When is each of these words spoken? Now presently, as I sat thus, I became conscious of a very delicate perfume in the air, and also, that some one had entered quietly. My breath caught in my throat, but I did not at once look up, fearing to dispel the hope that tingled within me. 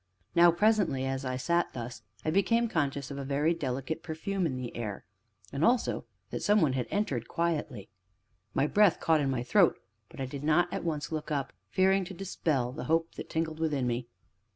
Now 0.33 0.49
presently, 0.49 1.05
as 1.05 1.23
I 1.25 1.37
sat 1.37 1.73
thus, 1.73 2.01
I 2.25 2.31
became 2.31 2.67
conscious 2.67 3.11
of 3.11 3.19
a 3.19 3.23
very 3.23 3.53
delicate 3.53 4.01
perfume 4.01 4.47
in 4.47 4.57
the 4.57 4.75
air, 4.75 5.05
and 5.53 5.63
also, 5.63 6.05
that 6.31 6.41
some 6.41 6.59
one 6.59 6.73
had 6.73 6.87
entered 6.89 7.27
quietly. 7.27 7.87
My 8.55 8.65
breath 8.65 8.99
caught 8.99 9.21
in 9.21 9.29
my 9.29 9.43
throat, 9.43 9.77
but 10.09 10.19
I 10.19 10.25
did 10.25 10.43
not 10.43 10.73
at 10.73 10.83
once 10.83 11.11
look 11.11 11.29
up, 11.29 11.53
fearing 11.69 12.03
to 12.05 12.15
dispel 12.15 12.71
the 12.71 12.85
hope 12.85 13.13
that 13.13 13.29
tingled 13.29 13.59
within 13.59 13.85
me. 13.85 14.07